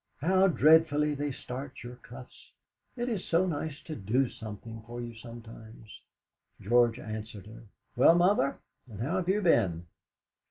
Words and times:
How 0.19 0.47
dreadfully 0.47 1.13
they 1.13 1.31
starch 1.31 1.83
your 1.83 1.97
cuffs! 1.97 2.53
It 2.97 3.07
is 3.07 3.23
so 3.23 3.45
nice 3.45 3.79
to 3.83 3.95
do 3.95 4.29
something 4.31 4.81
for 4.87 4.99
you 4.99 5.13
sometimes!" 5.13 6.01
George 6.59 6.97
answered 6.97 7.45
her: 7.45 7.65
"Well, 7.95 8.15
Mother, 8.15 8.57
and 8.89 8.99
how 8.99 9.17
have 9.17 9.29
you 9.29 9.41
been?" 9.43 9.85